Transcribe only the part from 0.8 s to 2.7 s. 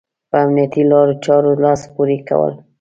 لارو چارو لاس پورې کول.